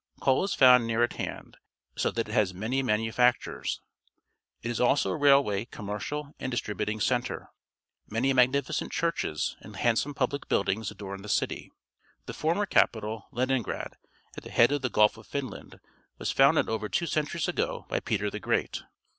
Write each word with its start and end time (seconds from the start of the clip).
Coal 0.19 0.43
is 0.43 0.55
found 0.55 0.87
near 0.87 1.03
at 1.03 1.13
hand, 1.17 1.57
so 1.95 2.09
that 2.09 2.27
it 2.27 2.31
has 2.33 2.55
many 2.55 2.81
manufactures. 2.81 3.81
It 4.63 4.71
is 4.71 4.81
also 4.81 5.11
a 5.11 5.15
railway, 5.15 5.65
commercial, 5.65 6.33
and 6.39 6.49
distributing 6.49 6.99
centre. 6.99 7.51
Many 8.09 8.33
magnificent 8.33 8.91
churches 8.91 9.55
and 9.59 9.75
handsome 9.75 10.15
public 10.15 10.49
buildings 10.49 10.89
adorn 10.89 11.21
the 11.21 11.29
city. 11.29 11.71
The 12.25 12.33
former 12.33 12.65
capital, 12.65 13.27
Leningrad, 13.31 13.95
at 14.35 14.43
the 14.43 14.49
head 14.49 14.71
of 14.71 14.81
the 14.81 14.89
Gulf 14.89 15.17
of 15.17 15.27
Finland, 15.27 15.79
was 16.17 16.31
founded 16.31 16.67
over 16.67 16.89
two 16.89 17.05
centuries 17.05 17.47
ago 17.47 17.85
bj^ 17.91 18.03
Peter 18.03 18.31
the 18.31 18.39
Great. 18.39 18.81